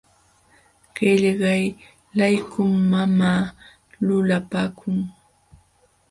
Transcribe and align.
Qillaylaykum 0.95 2.71
mamaa 2.91 3.41
lulapankun. 4.05 4.97